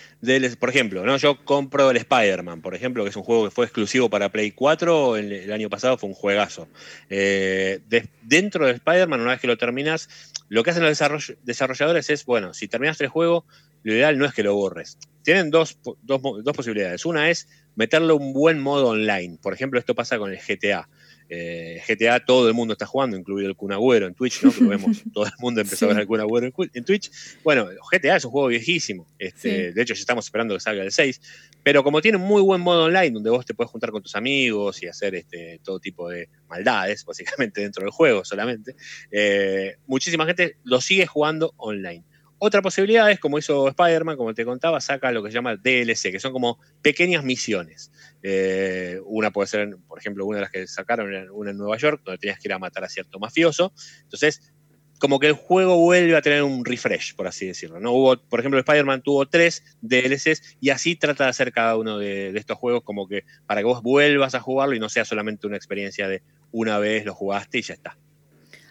por 0.58 0.68
ejemplo, 0.68 1.04
¿no? 1.04 1.16
yo 1.16 1.44
compro 1.44 1.90
el 1.90 1.96
Spider-Man, 1.96 2.60
por 2.60 2.74
ejemplo, 2.74 3.04
que 3.04 3.10
es 3.10 3.16
un 3.16 3.22
juego 3.22 3.44
que 3.44 3.50
fue 3.50 3.64
exclusivo 3.64 4.10
para 4.10 4.30
Play 4.30 4.50
4, 4.52 5.16
el, 5.16 5.52
año 5.52 5.70
pasado 5.70 5.96
fue 5.96 6.08
un 6.08 6.14
juegazo. 6.14 6.68
Eh, 7.08 7.80
dentro 8.22 8.66
del 8.66 8.76
Spider-Man, 8.76 9.20
una 9.20 9.32
vez 9.32 9.40
que 9.40 9.46
lo 9.46 9.56
terminas, 9.56 10.08
lo 10.48 10.62
que 10.62 10.70
hacen 10.70 10.82
los 10.82 11.34
desarrolladores 11.42 12.10
es, 12.10 12.24
bueno, 12.24 12.54
si 12.54 12.68
terminaste 12.68 13.04
el 13.04 13.10
juego, 13.10 13.44
lo 13.82 13.94
ideal 13.94 14.18
no 14.18 14.26
es 14.26 14.32
que 14.32 14.42
lo 14.42 14.54
borres. 14.54 14.98
Tienen 15.22 15.50
dos, 15.50 15.78
dos 16.02 16.56
posibilidades. 16.56 17.04
Una 17.04 17.30
es 17.30 17.48
meterle 17.74 18.12
un 18.12 18.32
buen 18.32 18.60
modo 18.60 18.88
online. 18.88 19.38
Por 19.40 19.54
ejemplo, 19.54 19.78
esto 19.78 19.94
pasa 19.94 20.18
con 20.18 20.30
el 20.30 20.38
GTA. 20.38 20.88
Eh, 21.34 21.82
GTA 21.88 22.20
todo 22.26 22.46
el 22.46 22.52
mundo 22.52 22.72
está 22.72 22.84
jugando, 22.84 23.16
incluido 23.16 23.48
el 23.48 23.56
Kun 23.56 23.72
en 23.72 24.12
Twitch, 24.12 24.42
¿no? 24.42 24.52
Que 24.52 24.64
vemos, 24.64 25.02
todo 25.14 25.24
el 25.24 25.32
mundo 25.38 25.62
empezó 25.62 25.86
a 25.86 25.94
ver 25.94 26.00
el 26.00 26.06
Kun 26.06 26.70
en, 26.74 26.84
Twitch. 26.84 27.10
Bueno, 27.42 27.70
GTA 27.90 28.16
es 28.16 28.24
un 28.26 28.32
juego 28.32 28.48
viejísimo. 28.48 29.06
Este, 29.18 29.72
De 29.72 29.80
hecho, 29.80 29.94
ya 29.94 30.00
estamos 30.00 30.26
esperando 30.26 30.52
que 30.52 30.60
salga 30.60 30.82
el 30.82 30.92
6. 30.92 31.22
Pero 31.62 31.82
como 31.82 32.02
tiene 32.02 32.18
un 32.18 32.24
muy 32.24 32.42
buen 32.42 32.60
modo 32.60 32.84
online, 32.84 33.12
donde 33.12 33.30
vos 33.30 33.46
te 33.46 33.54
puedes 33.54 33.70
juntar 33.70 33.90
con 33.92 34.02
tus 34.02 34.14
amigos 34.14 34.82
y 34.82 34.88
hacer 34.88 35.14
este, 35.14 35.58
todo 35.64 35.80
tipo 35.80 36.10
de 36.10 36.28
maldades, 36.48 37.02
básicamente 37.06 37.60
dentro 37.62 37.82
del 37.82 37.92
juego 37.92 38.26
solamente, 38.26 38.76
eh, 39.10 39.76
muchísima 39.86 40.26
gente 40.26 40.58
lo 40.64 40.82
sigue 40.82 41.06
jugando 41.06 41.54
online. 41.56 42.04
Otra 42.44 42.60
posibilidad 42.60 43.08
es, 43.08 43.20
como 43.20 43.38
hizo 43.38 43.68
Spider-Man, 43.68 44.16
como 44.16 44.34
te 44.34 44.44
contaba, 44.44 44.80
saca 44.80 45.12
lo 45.12 45.22
que 45.22 45.30
se 45.30 45.36
llama 45.36 45.54
DLC, 45.54 46.10
que 46.10 46.18
son 46.18 46.32
como 46.32 46.58
pequeñas 46.82 47.22
misiones. 47.22 47.92
Eh, 48.20 48.98
una 49.04 49.30
puede 49.30 49.46
ser, 49.46 49.76
por 49.86 50.00
ejemplo, 50.00 50.26
una 50.26 50.38
de 50.38 50.42
las 50.42 50.50
que 50.50 50.66
sacaron, 50.66 51.08
una 51.30 51.52
en 51.52 51.56
Nueva 51.56 51.76
York, 51.76 52.02
donde 52.04 52.18
tenías 52.18 52.40
que 52.40 52.48
ir 52.48 52.52
a 52.52 52.58
matar 52.58 52.82
a 52.82 52.88
cierto 52.88 53.20
mafioso. 53.20 53.72
Entonces, 54.02 54.52
como 54.98 55.20
que 55.20 55.28
el 55.28 55.34
juego 55.34 55.76
vuelve 55.76 56.16
a 56.16 56.20
tener 56.20 56.42
un 56.42 56.64
refresh, 56.64 57.14
por 57.14 57.28
así 57.28 57.46
decirlo. 57.46 57.78
¿no? 57.78 57.92
Hubo, 57.92 58.20
por 58.20 58.40
ejemplo, 58.40 58.58
Spider-Man 58.58 59.02
tuvo 59.02 59.28
tres 59.28 59.62
DLCs 59.80 60.56
y 60.60 60.70
así 60.70 60.96
trata 60.96 61.22
de 61.22 61.30
hacer 61.30 61.52
cada 61.52 61.76
uno 61.76 61.98
de, 61.98 62.32
de, 62.32 62.40
estos 62.40 62.58
juegos 62.58 62.82
como 62.82 63.06
que 63.06 63.22
para 63.46 63.60
que 63.60 63.66
vos 63.66 63.84
vuelvas 63.84 64.34
a 64.34 64.40
jugarlo 64.40 64.74
y 64.74 64.80
no 64.80 64.88
sea 64.88 65.04
solamente 65.04 65.46
una 65.46 65.56
experiencia 65.56 66.08
de 66.08 66.24
una 66.50 66.80
vez 66.80 67.04
lo 67.04 67.14
jugaste 67.14 67.58
y 67.58 67.62
ya 67.62 67.74
está. 67.74 67.96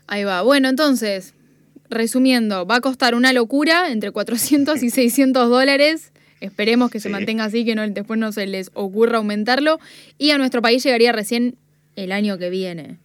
Ahí 0.08 0.26
va. 0.26 0.42
Bueno, 0.42 0.68
entonces, 0.68 1.36
resumiendo, 1.92 2.66
va 2.66 2.78
a 2.78 2.82
costar 2.82 3.16
una 3.16 3.34
locura, 3.34 3.92
entre 3.92 4.12
400 4.12 4.82
y 4.84 4.90
600 4.92 5.50
dólares. 5.50 6.12
Esperemos 6.40 6.90
que 6.90 7.00
se 7.00 7.10
mantenga 7.10 7.44
así, 7.44 7.64
que 7.64 7.76
no, 7.76 7.88
después 7.88 8.20
no 8.20 8.32
se 8.32 8.48
les 8.48 8.72
ocurra 8.74 9.18
aumentarlo. 9.18 9.80
Y 10.18 10.32
a 10.32 10.40
nuestro 10.40 10.64
país 10.64 10.84
llegaría 10.84 11.12
recién 11.12 11.56
el 11.96 12.12
año 12.12 12.40
que 12.40 12.50
viene. 12.50 12.98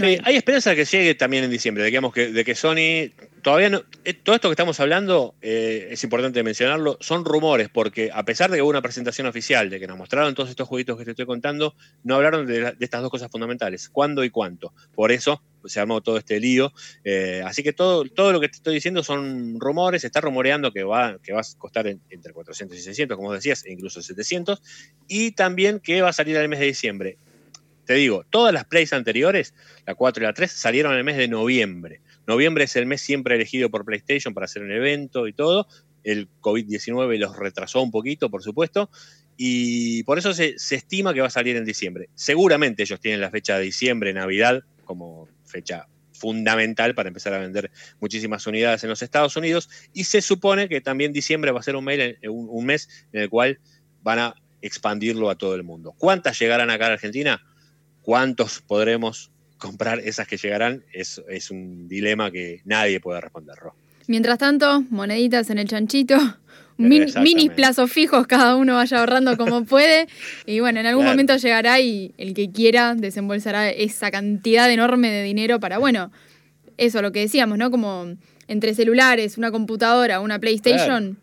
hay... 0.00 0.36
esperanza 0.36 0.70
de 0.70 0.76
que 0.76 0.84
llegue 0.84 1.14
también 1.16 1.42
en 1.42 1.50
diciembre, 1.50 1.84
digamos 1.84 2.12
que, 2.12 2.30
de 2.30 2.44
que 2.44 2.54
Sony 2.54 3.10
todavía 3.42 3.70
no. 3.70 3.82
Eh, 4.04 4.14
todo 4.14 4.34
esto 4.34 4.48
que 4.48 4.52
estamos 4.52 4.78
hablando, 4.80 5.34
eh, 5.40 5.88
es 5.90 6.04
importante 6.04 6.42
mencionarlo, 6.42 6.98
son 7.00 7.24
rumores, 7.24 7.68
porque 7.68 8.10
a 8.12 8.24
pesar 8.24 8.50
de 8.50 8.56
que 8.56 8.62
hubo 8.62 8.70
una 8.70 8.82
presentación 8.82 9.26
oficial, 9.26 9.70
de 9.70 9.80
que 9.80 9.86
nos 9.86 9.98
mostraron 9.98 10.34
todos 10.34 10.50
estos 10.50 10.68
jueguitos 10.68 10.98
que 10.98 11.04
te 11.04 11.10
estoy 11.12 11.26
contando, 11.26 11.74
no 12.04 12.16
hablaron 12.16 12.46
de, 12.46 12.74
estas 12.80 13.02
dos 13.02 13.10
cosas 13.10 13.30
fundamentales: 13.30 13.88
cuándo 13.88 14.24
y 14.24 14.30
cuánto. 14.30 14.72
Por 14.94 15.12
eso 15.12 15.42
se 15.64 15.80
armó 15.80 16.00
todo 16.00 16.18
este 16.18 16.40
lío. 16.40 16.72
Eh, 17.04 17.42
así 17.44 17.62
que 17.62 17.72
todo, 17.72 18.04
todo 18.04 18.32
lo 18.32 18.40
que 18.40 18.48
te 18.48 18.56
estoy 18.56 18.74
diciendo 18.74 19.02
son 19.02 19.60
rumores. 19.60 20.04
Está 20.04 20.20
rumoreando 20.20 20.72
que 20.72 20.84
va, 20.84 21.18
que 21.22 21.32
va 21.32 21.40
a 21.40 21.58
costar 21.58 21.86
entre 21.86 22.32
400 22.32 22.78
y 22.78 22.80
600, 22.80 23.16
como 23.16 23.32
decías, 23.32 23.64
e 23.64 23.72
incluso 23.72 24.00
700. 24.02 24.62
Y 25.08 25.32
también 25.32 25.80
que 25.80 26.00
va 26.02 26.10
a 26.10 26.12
salir 26.12 26.36
el 26.36 26.48
mes 26.48 26.60
de 26.60 26.66
diciembre. 26.66 27.18
Te 27.88 27.94
digo, 27.94 28.26
todas 28.28 28.52
las 28.52 28.66
plays 28.66 28.92
anteriores, 28.92 29.54
la 29.86 29.94
4 29.94 30.22
y 30.22 30.26
la 30.26 30.34
3, 30.34 30.52
salieron 30.52 30.92
en 30.92 30.98
el 30.98 31.04
mes 31.04 31.16
de 31.16 31.26
noviembre. 31.26 32.02
Noviembre 32.28 32.64
es 32.64 32.76
el 32.76 32.84
mes 32.84 33.00
siempre 33.00 33.34
elegido 33.34 33.70
por 33.70 33.86
PlayStation 33.86 34.34
para 34.34 34.44
hacer 34.44 34.62
un 34.62 34.70
evento 34.70 35.26
y 35.26 35.32
todo. 35.32 35.66
El 36.04 36.28
COVID-19 36.42 37.18
los 37.18 37.34
retrasó 37.36 37.80
un 37.80 37.90
poquito, 37.90 38.28
por 38.28 38.42
supuesto, 38.42 38.90
y 39.38 40.02
por 40.02 40.18
eso 40.18 40.34
se, 40.34 40.54
estima 40.70 41.14
que 41.14 41.22
va 41.22 41.28
a 41.28 41.30
salir 41.30 41.56
en 41.56 41.64
diciembre. 41.64 42.10
Seguramente 42.14 42.82
ellos 42.82 43.00
tienen 43.00 43.22
la 43.22 43.30
fecha 43.30 43.56
de 43.56 43.64
diciembre, 43.64 44.12
Navidad, 44.12 44.62
como 44.84 45.26
fecha 45.46 45.86
fundamental 46.12 46.94
para 46.94 47.08
empezar 47.08 47.32
a 47.32 47.38
vender 47.38 47.70
muchísimas 47.98 48.46
unidades 48.46 48.84
en 48.84 48.90
los 48.90 49.00
Estados 49.00 49.36
Unidos 49.36 49.70
y 49.94 50.04
se 50.04 50.20
supone 50.20 50.68
que 50.68 50.82
también 50.82 51.14
diciembre 51.14 51.50
va 51.50 51.60
a 51.60 51.62
ser 51.62 51.76
un, 51.76 51.88
un 51.88 52.66
mes 52.66 53.06
en 53.12 53.22
el 53.22 53.30
cual 53.30 53.58
van 54.02 54.18
a 54.18 54.34
expandirlo 54.60 55.30
a 55.30 55.38
todo 55.38 55.54
el 55.54 55.62
mundo. 55.62 55.94
¿Cuántas 55.96 56.38
llegarán 56.38 56.68
acá 56.68 56.88
a 56.88 56.92
Argentina? 56.92 57.40
¿Cuántos 58.02 58.60
podremos 58.60 59.30
comprar 59.58 60.00
esas 60.00 60.26
que 60.26 60.36
llegarán 60.36 60.84
es, 60.92 61.22
es 61.28 61.50
un 61.50 61.88
dilema 61.88 62.30
que 62.30 62.62
nadie 62.64 63.00
puede 63.00 63.20
responder, 63.20 63.56
Mientras 64.06 64.38
tanto, 64.38 64.82
moneditas 64.88 65.50
en 65.50 65.58
el 65.58 65.68
chanchito, 65.68 66.16
mini, 66.78 67.50
plazos 67.50 67.92
fijos, 67.92 68.26
cada 68.26 68.56
uno 68.56 68.76
vaya 68.76 69.00
ahorrando 69.00 69.36
como 69.36 69.64
puede. 69.66 70.06
Y 70.46 70.60
bueno, 70.60 70.80
en 70.80 70.86
algún 70.86 71.04
momento 71.04 71.36
llegará 71.36 71.78
y 71.80 72.14
el 72.16 72.32
que 72.32 72.50
quiera 72.50 72.94
desembolsará 72.94 73.68
esa 73.68 74.10
cantidad 74.10 74.70
enorme 74.70 75.10
de 75.10 75.22
dinero 75.24 75.60
para, 75.60 75.76
bueno, 75.76 76.10
eso, 76.78 77.02
lo 77.02 77.12
que 77.12 77.20
decíamos, 77.20 77.58
¿no? 77.58 77.70
Como 77.70 78.16
entre 78.46 78.74
celulares, 78.74 79.36
una 79.36 79.50
computadora, 79.50 80.20
una 80.20 80.38
PlayStation. 80.38 81.18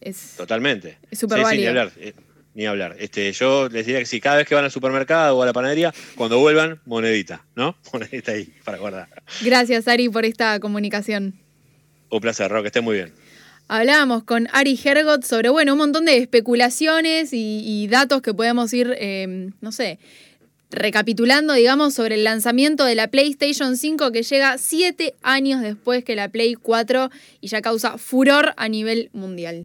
Es 0.00 0.34
Totalmente. 0.36 0.98
Es 1.10 1.18
súper 1.18 1.40
válido. 1.40 1.90
Eh, 1.96 2.14
ni 2.60 2.66
hablar. 2.66 2.94
Este, 2.98 3.32
yo 3.32 3.70
les 3.70 3.86
diría 3.86 4.00
que 4.00 4.06
si 4.06 4.20
cada 4.20 4.36
vez 4.36 4.46
que 4.46 4.54
van 4.54 4.64
al 4.64 4.70
supermercado 4.70 5.34
o 5.34 5.42
a 5.42 5.46
la 5.46 5.54
panadería, 5.54 5.94
cuando 6.14 6.38
vuelvan, 6.38 6.78
monedita, 6.84 7.46
¿no? 7.56 7.74
Monedita 7.92 8.32
ahí 8.32 8.52
para 8.64 8.76
guardar. 8.76 9.08
Gracias, 9.40 9.88
Ari, 9.88 10.10
por 10.10 10.26
esta 10.26 10.60
comunicación. 10.60 11.40
Un 12.10 12.20
placer, 12.20 12.50
Rock, 12.50 12.62
que 12.62 12.66
esté 12.66 12.82
muy 12.82 12.96
bien. 12.96 13.14
Hablábamos 13.66 14.24
con 14.24 14.46
Ari 14.52 14.78
Hergot 14.84 15.24
sobre, 15.24 15.48
bueno, 15.48 15.72
un 15.72 15.78
montón 15.78 16.04
de 16.04 16.18
especulaciones 16.18 17.30
y, 17.32 17.86
datos 17.88 18.20
que 18.20 18.34
podemos 18.34 18.74
ir, 18.74 18.94
em, 18.98 19.52
no 19.62 19.72
sé, 19.72 19.98
recapitulando, 20.70 21.54
digamos, 21.54 21.94
sobre 21.94 22.16
el 22.16 22.24
lanzamiento 22.24 22.84
de 22.84 22.94
la 22.94 23.08
PlayStation 23.08 23.78
5 23.78 24.12
que 24.12 24.22
llega 24.22 24.58
siete 24.58 25.14
años 25.22 25.62
después 25.62 26.04
que 26.04 26.14
la 26.14 26.28
Play 26.28 26.56
4 26.56 27.10
y 27.40 27.48
ya 27.48 27.62
causa 27.62 27.96
furor 27.96 28.52
a 28.58 28.68
nivel 28.68 29.08
mundial. 29.12 29.58